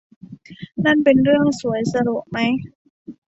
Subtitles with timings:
[0.85, 2.39] นั่นเป็นเรื่องสวย สะดวกไหม